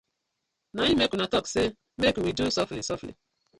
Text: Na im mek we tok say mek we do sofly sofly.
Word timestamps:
Na 0.75 0.83
im 0.91 0.97
mek 0.99 1.11
we 1.13 1.27
tok 1.33 1.45
say 1.53 1.67
mek 2.01 2.15
we 2.23 2.31
do 2.39 2.45
sofly 2.57 2.81
sofly. 2.89 3.13